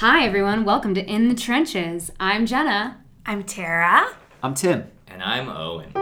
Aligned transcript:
Hi, 0.00 0.24
everyone. 0.24 0.64
Welcome 0.64 0.94
to 0.94 1.04
In 1.04 1.28
the 1.28 1.34
Trenches. 1.34 2.10
I'm 2.18 2.46
Jenna. 2.46 3.04
I'm 3.26 3.44
Tara. 3.44 4.06
I'm 4.42 4.54
Tim. 4.54 4.90
And 5.08 5.22
I'm 5.22 5.50
Owen. 5.50 5.92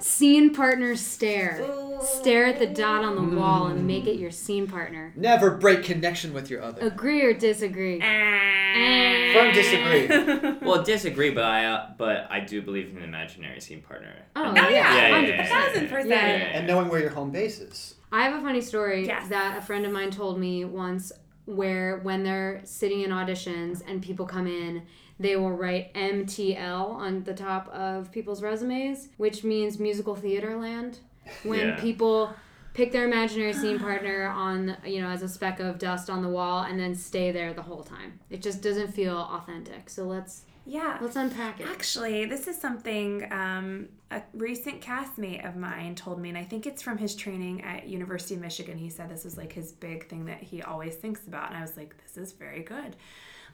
Scene 0.00 0.52
partner 0.52 0.96
stare. 0.96 1.64
Stare 2.06 2.46
at 2.46 2.58
the 2.58 2.66
dot 2.66 3.04
on 3.04 3.16
the 3.16 3.36
wall 3.36 3.66
and 3.66 3.86
make 3.86 4.06
it 4.06 4.18
your 4.18 4.30
scene 4.30 4.66
partner. 4.66 5.12
Never 5.16 5.50
break 5.50 5.82
connection 5.82 6.32
with 6.32 6.48
your 6.50 6.62
other. 6.62 6.80
Agree 6.86 7.22
or 7.22 7.32
disagree? 7.34 8.00
Eh. 8.00 9.32
Firm 9.32 9.52
disagree. 9.52 10.56
Well, 10.66 10.82
disagree, 10.82 11.30
but 11.30 11.44
I 11.44 11.64
uh, 11.66 11.90
but 11.96 12.26
I 12.30 12.40
do 12.40 12.60
believe 12.62 12.90
in 12.90 12.96
an 12.98 13.04
imaginary 13.04 13.60
scene 13.60 13.82
partner. 13.82 14.14
Oh, 14.34 14.52
yeah. 14.54 14.68
Yeah, 14.70 15.08
yeah, 15.20 15.20
100%. 15.22 15.28
yeah, 15.28 15.46
Thousand 15.68 15.88
percent. 15.88 16.08
Yeah. 16.10 16.16
and 16.58 16.66
knowing 16.66 16.88
where 16.88 17.00
your 17.00 17.10
home 17.10 17.30
base 17.30 17.60
is. 17.60 17.94
I 18.12 18.22
have 18.24 18.38
a 18.38 18.42
funny 18.42 18.60
story 18.60 19.06
Yes. 19.06 19.28
that 19.28 19.58
a 19.58 19.62
friend 19.62 19.84
of 19.86 19.92
mine 19.92 20.10
told 20.10 20.38
me 20.38 20.64
once 20.64 21.12
where 21.44 21.98
when 21.98 22.22
they're 22.24 22.60
sitting 22.64 23.02
in 23.02 23.10
auditions 23.10 23.82
and 23.88 24.02
people 24.02 24.26
come 24.26 24.46
in, 24.48 24.82
they 25.20 25.36
will 25.36 25.52
write 25.52 25.94
MTL 25.94 26.88
on 26.90 27.22
the 27.24 27.34
top 27.34 27.68
of 27.68 28.10
people's 28.10 28.42
resumes, 28.42 29.08
which 29.16 29.44
means 29.44 29.78
musical 29.78 30.14
theater 30.16 30.56
land. 30.56 30.98
When 31.42 31.68
Yeah. 31.68 31.80
people 31.80 32.34
pick 32.74 32.92
their 32.92 33.04
imaginary 33.06 33.54
scene 33.54 33.78
partner 33.78 34.26
on, 34.26 34.76
you 34.84 35.00
know, 35.00 35.08
as 35.08 35.22
a 35.22 35.28
speck 35.28 35.60
of 35.60 35.78
dust 35.78 36.10
on 36.10 36.20
the 36.22 36.28
wall 36.28 36.62
and 36.64 36.78
then 36.78 36.94
stay 36.94 37.30
there 37.32 37.54
the 37.54 37.62
whole 37.62 37.82
time. 37.82 38.20
It 38.28 38.42
just 38.42 38.62
doesn't 38.62 38.92
feel 38.92 39.16
authentic. 39.16 39.88
So 39.88 40.04
let's 40.04 40.42
Yeah. 40.66 40.98
let's 41.00 41.16
unpack 41.16 41.60
it. 41.60 41.66
Actually, 41.66 42.26
this 42.26 42.46
is 42.48 42.60
something 42.60 43.32
um, 43.32 43.88
a 44.10 44.20
recent 44.34 44.80
castmate 44.82 45.48
of 45.48 45.56
mine 45.56 45.94
told 45.94 46.20
me, 46.20 46.28
and 46.28 46.36
I 46.36 46.44
think 46.44 46.66
it's 46.66 46.82
from 46.82 46.98
his 46.98 47.14
training 47.14 47.62
at 47.62 47.86
University 47.88 48.34
of 48.34 48.40
Michigan. 48.42 48.76
He 48.76 48.90
said 48.90 49.08
this 49.08 49.24
was 49.24 49.36
like 49.38 49.52
his 49.52 49.72
big 49.72 50.08
thing 50.08 50.26
that 50.26 50.42
he 50.42 50.62
always 50.62 50.96
thinks 50.96 51.26
about, 51.26 51.48
and 51.48 51.56
I 51.56 51.62
was 51.62 51.76
like, 51.76 51.94
this 52.02 52.16
is 52.18 52.32
very 52.32 52.62
good. 52.62 52.94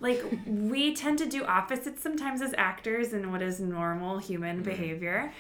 Like 0.01 0.21
we 0.47 0.97
tend 0.97 1.19
to 1.19 1.27
do 1.27 1.45
opposites 1.45 2.03
sometimes 2.03 2.43
as 2.43 2.55
actors 2.59 3.13
in 3.13 3.31
what 3.31 3.41
is 3.43 3.61
normal 3.61 4.19
human 4.19 4.63
behavior. 4.63 5.33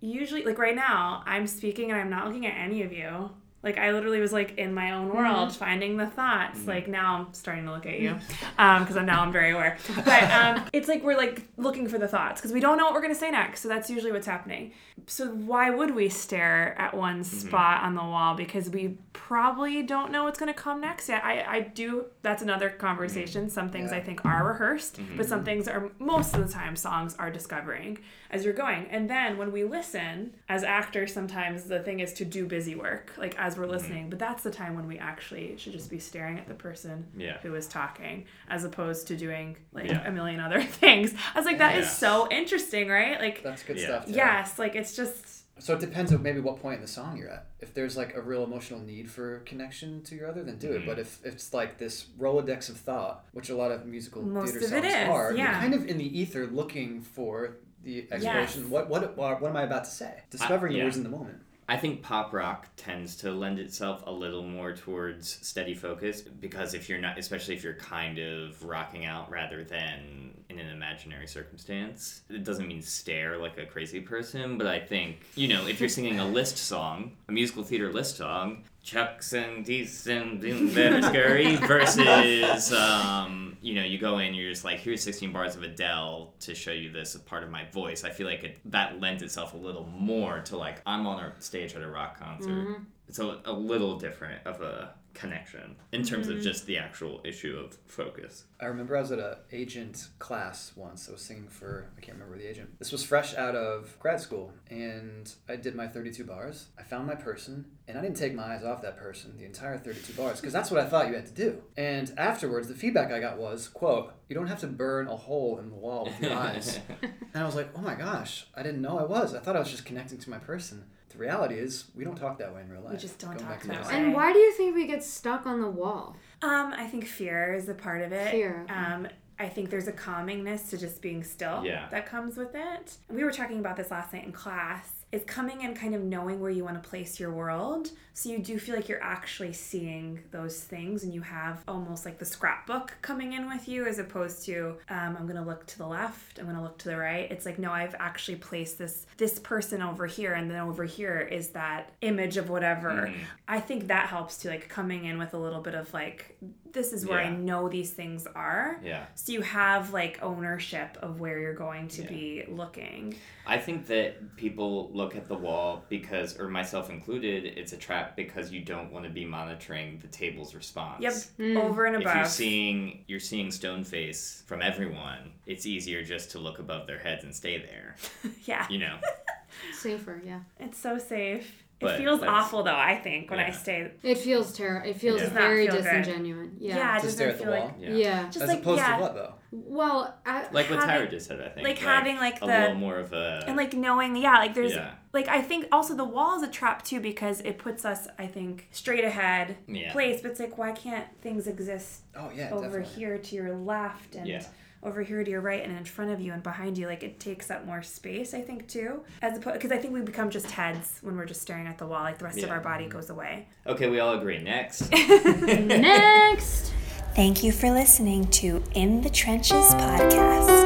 Usually, 0.00 0.44
like 0.44 0.58
right 0.58 0.74
now, 0.74 1.22
I'm 1.26 1.46
speaking 1.46 1.90
and 1.90 2.00
I'm 2.00 2.10
not 2.10 2.26
looking 2.26 2.46
at 2.46 2.56
any 2.56 2.82
of 2.82 2.92
you. 2.92 3.30
Like 3.62 3.76
I 3.76 3.92
literally 3.92 4.20
was 4.20 4.32
like 4.32 4.56
in 4.56 4.72
my 4.72 4.92
own 4.92 5.08
world, 5.08 5.50
mm-hmm. 5.50 5.58
finding 5.58 5.96
the 5.98 6.06
thoughts. 6.06 6.60
Mm-hmm. 6.60 6.68
Like 6.68 6.88
now 6.88 7.16
I'm 7.16 7.34
starting 7.34 7.66
to 7.66 7.72
look 7.72 7.84
at 7.84 8.00
you, 8.00 8.10
mm-hmm. 8.10 8.60
um, 8.60 8.82
because 8.82 8.96
I'm 8.96 9.04
now 9.04 9.22
I'm 9.22 9.32
very 9.32 9.50
aware. 9.50 9.76
But 9.96 10.22
um, 10.30 10.64
it's 10.72 10.88
like 10.88 11.02
we're 11.02 11.16
like 11.16 11.42
looking 11.58 11.86
for 11.86 11.98
the 11.98 12.08
thoughts 12.08 12.40
because 12.40 12.52
we 12.52 12.60
don't 12.60 12.78
know 12.78 12.84
what 12.86 12.94
we're 12.94 13.02
gonna 13.02 13.14
say 13.14 13.30
next. 13.30 13.60
So 13.60 13.68
that's 13.68 13.90
usually 13.90 14.12
what's 14.12 14.26
happening. 14.26 14.72
So 15.06 15.28
why 15.28 15.68
would 15.70 15.94
we 15.94 16.08
stare 16.08 16.74
at 16.78 16.94
one 16.94 17.22
spot 17.22 17.82
on 17.82 17.94
the 17.94 18.02
wall? 18.02 18.34
Because 18.34 18.70
we 18.70 18.98
probably 19.12 19.82
don't 19.82 20.10
know 20.10 20.24
what's 20.24 20.38
gonna 20.38 20.54
come 20.54 20.80
next. 20.80 21.08
Yeah, 21.10 21.20
I 21.22 21.44
I 21.56 21.60
do. 21.60 22.06
That's 22.22 22.42
another 22.42 22.70
conversation. 22.70 23.50
Some 23.50 23.68
things 23.68 23.90
Yeah. 23.90 23.98
I 23.98 24.00
think 24.00 24.24
are 24.24 24.46
rehearsed, 24.46 25.00
but 25.18 25.26
some 25.26 25.44
things 25.44 25.68
are 25.68 25.90
most 25.98 26.34
of 26.34 26.46
the 26.46 26.52
time 26.52 26.76
songs 26.76 27.14
are 27.18 27.30
discovering 27.30 27.98
as 28.30 28.44
you're 28.44 28.54
going. 28.54 28.86
And 28.90 29.10
then 29.10 29.36
when 29.36 29.52
we 29.52 29.64
listen 29.64 30.34
as 30.48 30.62
actors, 30.62 31.12
sometimes 31.12 31.64
the 31.64 31.80
thing 31.80 32.00
is 32.00 32.12
to 32.14 32.24
do 32.24 32.46
busy 32.46 32.74
work, 32.74 33.12
like 33.18 33.36
as 33.38 33.49
we're 33.56 33.66
listening. 33.66 34.10
But 34.10 34.18
that's 34.18 34.42
the 34.42 34.50
time 34.50 34.74
when 34.74 34.86
we 34.86 34.98
actually 34.98 35.56
should 35.58 35.72
just 35.72 35.90
be 35.90 35.98
staring 35.98 36.38
at 36.38 36.46
the 36.48 36.54
person 36.54 37.06
Yeah. 37.16 37.38
who 37.42 37.54
is 37.54 37.66
talking, 37.68 38.26
as 38.48 38.64
opposed 38.64 39.06
to 39.08 39.16
doing 39.16 39.56
like 39.72 39.86
Yeah. 39.90 40.06
a 40.06 40.10
million 40.12 40.40
other 40.40 40.62
things. 40.82 41.14
I 41.34 41.38
was 41.38 41.46
like, 41.46 41.58
that 41.58 41.76
is 41.78 41.86
Yeah. 41.86 41.90
so 41.90 42.28
interesting, 42.30 42.88
right? 42.88 43.18
Like, 43.20 43.42
That's 43.42 43.62
good 43.62 43.76
Yeah. 43.78 43.84
stuff. 43.86 44.04
Tara. 44.06 44.16
yes, 44.16 44.58
like 44.58 44.74
it's 44.74 44.94
just 44.96 45.38
So 45.62 45.74
it 45.74 45.80
depends 45.80 46.10
on 46.10 46.22
maybe 46.22 46.40
what 46.40 46.60
point 46.62 46.76
in 46.76 46.80
the 46.80 46.88
song 46.88 47.18
you're 47.18 47.28
at. 47.28 47.46
If 47.60 47.74
there's 47.74 47.94
like 47.94 48.14
a 48.16 48.20
real 48.22 48.44
emotional 48.44 48.80
need 48.80 49.10
for 49.10 49.40
connection 49.40 50.00
to 50.04 50.14
your 50.14 50.26
other, 50.28 50.42
then 50.42 50.56
do 50.56 50.72
it. 50.72 50.82
Mhm. 50.82 50.86
But 50.86 50.98
if, 50.98 51.20
if 51.24 51.34
it's 51.34 51.52
like 51.52 51.76
this 51.76 52.06
Rolodex 52.18 52.70
of 52.70 52.78
thought, 52.78 53.26
which 53.32 53.50
a 53.50 53.54
lot 53.54 53.70
of 53.70 53.84
musical 53.84 54.22
Most 54.22 54.52
theater 54.54 54.76
of 54.76 54.82
songs 54.84 54.86
is, 54.94 55.08
are, 55.08 55.32
yeah. 55.34 55.50
you're 55.52 55.60
kind 55.60 55.74
of 55.74 55.86
in 55.86 55.98
the 55.98 56.18
ether 56.18 56.46
looking 56.46 57.02
for 57.02 57.56
the 57.82 58.06
exploration. 58.10 58.70
What, 58.70 58.88
what 58.88 59.16
what 59.18 59.40
what 59.42 59.48
am 59.50 59.56
I 59.56 59.62
about 59.64 59.84
to 59.84 59.90
say? 59.90 60.12
Discovering 60.30 60.72
the 60.72 60.78
yeah. 60.78 60.84
words 60.84 60.96
in 60.96 61.02
the 61.02 61.08
moment. 61.10 61.38
I 61.70 61.76
think 61.76 62.02
pop 62.02 62.32
rock 62.32 62.66
tends 62.76 63.14
to 63.18 63.30
lend 63.30 63.60
itself 63.60 64.02
a 64.04 64.10
little 64.10 64.42
more 64.42 64.74
towards 64.74 65.38
steady 65.40 65.72
focus 65.72 66.20
because 66.20 66.74
if 66.74 66.88
you're 66.88 66.98
not, 66.98 67.16
especially 67.16 67.54
if 67.54 67.62
you're 67.62 67.74
kind 67.74 68.18
of 68.18 68.64
rocking 68.64 69.04
out 69.04 69.30
rather 69.30 69.62
than 69.62 70.32
in 70.48 70.58
an 70.58 70.68
imaginary 70.68 71.28
circumstance, 71.28 72.22
it 72.28 72.42
doesn't 72.42 72.66
mean 72.66 72.82
stare 72.82 73.38
like 73.38 73.56
a 73.56 73.66
crazy 73.66 74.00
person, 74.00 74.58
but 74.58 74.66
I 74.66 74.80
think, 74.80 75.20
you 75.36 75.46
know, 75.46 75.68
if 75.68 75.78
you're 75.78 75.88
singing 75.88 76.18
a 76.18 76.26
list 76.40 76.58
song, 76.58 77.12
a 77.28 77.32
musical 77.32 77.62
theater 77.62 77.92
list 77.92 78.16
song, 78.16 78.64
Chucks 78.82 79.32
and 79.32 79.64
Tees 79.64 80.08
and 80.08 80.40
Better 80.74 81.02
Scurry 81.02 81.54
versus, 81.68 82.72
um, 82.72 83.39
you 83.62 83.74
know, 83.74 83.82
you 83.82 83.98
go 83.98 84.18
in, 84.18 84.34
you're 84.34 84.50
just 84.50 84.64
like, 84.64 84.80
here's 84.80 85.02
16 85.02 85.32
bars 85.32 85.54
of 85.54 85.62
Adele 85.62 86.34
to 86.40 86.54
show 86.54 86.72
you 86.72 86.90
this 86.90 87.16
part 87.16 87.42
of 87.42 87.50
my 87.50 87.64
voice. 87.66 88.04
I 88.04 88.10
feel 88.10 88.26
like 88.26 88.42
it, 88.42 88.58
that 88.66 89.00
lends 89.00 89.22
itself 89.22 89.54
a 89.54 89.56
little 89.56 89.86
more 89.86 90.40
to 90.40 90.56
like, 90.56 90.80
I'm 90.86 91.06
on 91.06 91.22
a 91.22 91.40
stage 91.40 91.74
at 91.74 91.82
a 91.82 91.88
rock 91.88 92.18
concert. 92.18 92.50
Mm-hmm. 92.50 92.82
It's 93.10 93.18
a, 93.18 93.40
a 93.44 93.52
little 93.52 93.98
different 93.98 94.46
of 94.46 94.62
a 94.62 94.94
connection 95.14 95.74
in 95.90 96.04
terms 96.04 96.28
of 96.28 96.34
mm-hmm. 96.34 96.44
just 96.44 96.64
the 96.66 96.78
actual 96.78 97.20
issue 97.24 97.56
of 97.58 97.76
focus. 97.86 98.44
I 98.60 98.66
remember 98.66 98.96
I 98.96 99.00
was 99.00 99.10
at 99.10 99.18
a 99.18 99.38
agent 99.50 100.06
class 100.20 100.70
once. 100.76 101.08
I 101.08 101.12
was 101.12 101.20
singing 101.20 101.48
for 101.48 101.88
I 101.98 102.00
can't 102.00 102.16
remember 102.16 102.38
the 102.38 102.48
agent. 102.48 102.78
This 102.78 102.92
was 102.92 103.02
fresh 103.02 103.34
out 103.34 103.56
of 103.56 103.98
grad 103.98 104.20
school, 104.20 104.52
and 104.68 105.28
I 105.48 105.56
did 105.56 105.74
my 105.74 105.88
32 105.88 106.22
bars. 106.22 106.66
I 106.78 106.84
found 106.84 107.08
my 107.08 107.16
person, 107.16 107.64
and 107.88 107.98
I 107.98 108.00
didn't 108.00 108.16
take 108.16 108.32
my 108.32 108.54
eyes 108.54 108.62
off 108.62 108.80
that 108.82 108.96
person 108.96 109.36
the 109.36 109.44
entire 109.44 109.76
32 109.76 110.12
bars 110.12 110.40
because 110.40 110.52
that's 110.52 110.70
what 110.70 110.78
I 110.78 110.86
thought 110.86 111.08
you 111.08 111.14
had 111.14 111.26
to 111.26 111.34
do. 111.34 111.62
And 111.76 112.12
afterwards, 112.16 112.68
the 112.68 112.74
feedback 112.74 113.10
I 113.10 113.18
got 113.18 113.38
was, 113.38 113.66
"quote 113.66 114.12
You 114.28 114.36
don't 114.36 114.46
have 114.46 114.60
to 114.60 114.68
burn 114.68 115.08
a 115.08 115.16
hole 115.16 115.58
in 115.58 115.70
the 115.70 115.74
wall 115.74 116.04
with 116.04 116.20
your 116.20 116.38
eyes." 116.38 116.78
and 117.02 117.42
I 117.42 117.44
was 117.44 117.56
like, 117.56 117.70
"Oh 117.74 117.80
my 117.80 117.96
gosh, 117.96 118.46
I 118.54 118.62
didn't 118.62 118.82
know 118.82 119.00
I 119.00 119.04
was. 119.04 119.34
I 119.34 119.40
thought 119.40 119.56
I 119.56 119.58
was 119.58 119.70
just 119.72 119.84
connecting 119.84 120.18
to 120.18 120.30
my 120.30 120.38
person." 120.38 120.84
The 121.10 121.18
reality 121.18 121.56
is, 121.56 121.86
we 121.94 122.04
don't 122.04 122.16
talk 122.16 122.38
that 122.38 122.54
way 122.54 122.60
in 122.62 122.70
real 122.70 122.80
life. 122.82 122.92
We 122.92 122.98
just 122.98 123.18
don't 123.18 123.34
Going 123.36 123.44
talk 123.46 123.62
that 123.64 123.86
way. 123.86 123.94
And 123.94 124.14
why 124.14 124.32
do 124.32 124.38
you 124.38 124.52
think 124.52 124.74
we 124.74 124.86
get 124.86 125.02
stuck 125.04 125.44
on 125.46 125.60
the 125.60 125.68
wall? 125.70 126.16
um, 126.42 126.72
I 126.72 126.86
think 126.86 127.04
fear 127.06 127.52
is 127.54 127.68
a 127.68 127.74
part 127.74 128.00
of 128.02 128.12
it. 128.12 128.30
Fear, 128.30 128.62
okay. 128.64 128.74
Um, 128.74 129.08
I 129.38 129.48
think 129.48 129.70
there's 129.70 129.88
a 129.88 129.92
calmingness 129.92 130.68
to 130.70 130.78
just 130.78 131.00
being 131.02 131.24
still 131.24 131.64
Yeah. 131.64 131.88
that 131.90 132.06
comes 132.06 132.36
with 132.36 132.54
it. 132.54 132.96
We 133.08 133.24
were 133.24 133.32
talking 133.32 133.58
about 133.58 133.76
this 133.76 133.90
last 133.90 134.12
night 134.12 134.24
in 134.24 134.32
class. 134.32 134.99
Is 135.12 135.24
coming 135.24 135.64
and 135.64 135.74
kind 135.74 135.94
of 135.96 136.02
knowing 136.04 136.38
where 136.38 136.52
you 136.52 136.62
want 136.64 136.80
to 136.80 136.88
place 136.88 137.18
your 137.18 137.32
world. 137.32 137.90
So 138.12 138.28
you 138.28 138.38
do 138.38 138.58
feel 138.60 138.76
like 138.76 138.88
you're 138.88 139.02
actually 139.02 139.52
seeing 139.52 140.20
those 140.30 140.60
things 140.60 141.02
and 141.02 141.12
you 141.12 141.20
have 141.22 141.64
almost 141.66 142.04
like 142.04 142.18
the 142.18 142.24
scrapbook 142.24 142.94
coming 143.02 143.32
in 143.32 143.48
with 143.48 143.66
you 143.66 143.86
as 143.86 143.98
opposed 143.98 144.44
to 144.44 144.76
um, 144.88 145.16
I'm 145.18 145.26
gonna 145.26 145.44
look 145.44 145.66
to 145.66 145.78
the 145.78 145.86
left, 145.86 146.38
I'm 146.38 146.46
gonna 146.46 146.62
look 146.62 146.78
to 146.78 146.88
the 146.90 146.96
right. 146.96 147.28
It's 147.30 147.44
like 147.44 147.58
no, 147.58 147.72
I've 147.72 147.94
actually 147.98 148.36
placed 148.36 148.78
this 148.78 149.06
this 149.16 149.40
person 149.40 149.82
over 149.82 150.06
here 150.06 150.34
and 150.34 150.48
then 150.48 150.58
over 150.60 150.84
here 150.84 151.18
is 151.20 151.48
that 151.50 151.92
image 152.02 152.36
of 152.36 152.48
whatever. 152.50 153.08
Mhm. 153.08 153.14
I 153.48 153.58
think 153.58 153.88
that 153.88 154.08
helps 154.08 154.36
to 154.38 154.48
like 154.48 154.68
coming 154.68 155.06
in 155.06 155.18
with 155.18 155.34
a 155.34 155.38
little 155.38 155.60
bit 155.60 155.74
of 155.74 155.92
like 155.92 156.36
this 156.72 156.92
is 156.92 157.04
where 157.04 157.18
I 157.18 157.30
know 157.30 157.68
these 157.68 157.90
things 157.90 158.28
are. 158.36 158.78
Yeah. 158.84 159.06
So 159.16 159.32
you 159.32 159.40
have 159.42 159.92
like 159.92 160.20
ownership 160.22 160.96
of 161.02 161.18
where 161.18 161.40
you're 161.40 161.52
going 161.54 161.88
to 161.88 162.02
Yeah. 162.02 162.08
be 162.08 162.44
looking. 162.48 163.16
I 163.44 163.58
think 163.58 163.86
that 163.88 164.36
people 164.36 164.92
look 165.00 165.16
at 165.16 165.26
the 165.28 165.34
wall 165.34 165.84
because, 165.88 166.38
or 166.38 166.48
myself 166.48 166.90
included, 166.90 167.44
it's 167.44 167.72
a 167.72 167.76
trap 167.76 168.14
because 168.16 168.52
you 168.52 168.60
don't 168.62 168.92
want 168.92 169.04
to 169.04 169.10
be 169.10 169.24
monitoring 169.24 169.98
the 170.00 170.08
table's 170.08 170.54
response. 170.54 171.02
Yep, 171.02 171.12
Mm. 171.38 171.56
over 171.62 171.86
and 171.86 171.96
above. 171.96 172.08
If 172.10 172.16
you're 172.16 172.24
seeing 172.26 173.04
you're 173.06 173.20
seeing 173.20 173.50
stone 173.50 173.84
face 173.84 174.42
from 174.46 174.60
everyone, 174.62 175.32
it's 175.46 175.66
easier 175.66 176.02
just 176.04 176.30
to 176.32 176.38
look 176.38 176.58
above 176.58 176.86
their 176.86 176.98
heads 176.98 177.24
and 177.24 177.34
stay 177.34 177.58
there. 177.58 177.96
yeah, 178.44 178.66
You 178.68 178.78
know. 178.78 178.98
Safer, 179.72 180.20
yeah. 180.24 180.40
it's 180.58 180.78
so 180.78 180.98
safe. 180.98 181.64
But 181.80 181.94
it 181.94 181.98
feels 181.98 182.20
that's- 182.20 182.44
awful 182.44 182.62
though. 182.62 182.76
I 182.76 182.96
think 182.96 183.30
when 183.30 183.40
I 183.40 183.50
stay. 183.50 183.90
It 184.02 184.18
feels 184.18 184.52
terrible. 184.52 184.88
It 184.90 184.96
feels 184.96 185.20
Yeah. 185.22 185.28
Very 185.30 185.66
feel 185.66 185.76
good. 185.76 185.84
disingenuous. 185.84 186.48
Yeah, 186.58 186.76
Yeah. 186.76 186.92
it 186.96 187.00
To 187.00 187.02
doesn't 187.06 187.10
stare 187.16 187.28
at 187.30 187.38
the 187.38 187.44
wall. 187.44 187.64
like. 187.64 187.74
Yeah. 187.80 187.90
Yeah. 187.90 188.24
Just 188.26 188.42
As 188.42 188.48
like 188.48 188.58
opposed 188.60 188.78
yeah, 188.80 188.96
to 188.96 189.02
what 189.02 189.14
though? 189.14 189.34
Well, 189.52 190.14
I, 190.24 190.44
Like 190.52 190.70
what 190.70 190.78
Tyra 190.80 191.10
just 191.10 191.26
said, 191.26 191.40
I 191.40 191.48
think. 191.48 191.66
like 191.66 191.78
having 191.78 192.16
like 192.16 192.36
a 192.36 192.40
the 192.40 192.46
little 192.46 192.74
more 192.76 192.98
of 192.98 193.12
a 193.12 193.42
and 193.48 193.56
like 193.56 193.72
knowing 193.74 194.14
yeah 194.16 194.34
like 194.38 194.54
there's 194.54 194.74
Yeah. 194.74 194.92
like 195.12 195.26
i 195.26 195.42
think 195.42 195.66
also 195.72 195.96
the 195.96 196.04
wall 196.04 196.36
is 196.36 196.42
a 196.44 196.48
trap 196.52 196.84
too 196.84 197.00
because 197.00 197.40
it 197.40 197.58
puts 197.58 197.84
us 197.84 198.06
i 198.16 198.26
think 198.28 198.68
straight 198.70 199.02
ahead 199.04 199.56
Yeah. 199.66 199.90
place 199.90 200.20
but 200.22 200.30
it's 200.30 200.38
like 200.38 200.56
why 200.56 200.70
can't 200.70 201.06
things 201.20 201.48
exist 201.48 202.02
Oh 202.16 202.30
yeah, 202.32 202.50
over 202.52 202.78
definitely. 202.80 202.94
here 202.94 203.18
to 203.18 203.34
your 203.34 203.54
left 203.56 204.14
and 204.14 204.28
Yeah. 204.28 204.42
Over 204.82 205.02
here 205.02 205.22
to 205.22 205.30
your 205.30 205.40
right 205.42 205.62
and 205.62 205.76
in 205.76 205.84
front 205.84 206.10
of 206.10 206.20
you 206.20 206.32
and 206.32 206.42
behind 206.42 206.78
you 206.78 206.86
like 206.86 207.02
it 207.02 207.20
takes 207.20 207.50
up 207.50 207.66
more 207.66 207.82
space 207.82 208.32
i 208.32 208.40
think 208.40 208.66
too 208.66 209.00
as 209.20 209.36
opposed 209.36 209.54
because 209.54 209.70
i 209.70 209.76
think 209.76 209.92
we 209.92 210.00
become 210.00 210.30
just 210.30 210.50
heads 210.50 210.98
when 211.02 211.16
we're 211.16 211.26
just 211.26 211.42
staring 211.42 211.66
at 211.66 211.76
the 211.78 211.86
wall 211.86 212.02
like 212.02 212.16
the 212.18 212.24
rest 212.24 212.38
of 212.42 212.50
our 212.50 212.60
body 212.60 212.86
goes 212.86 213.10
away 213.10 213.46
Okay, 213.66 213.88
we 213.88 214.00
all 214.00 214.14
agree. 214.14 214.38
Next. 214.42 214.90
Next. 214.90 216.72
thank 217.14 217.42
you 217.44 217.52
for 217.52 217.70
listening 217.70 218.26
to 218.28 218.62
in 218.74 219.02
the 219.02 219.10
trenches 219.10 219.74
podcast 219.74 220.59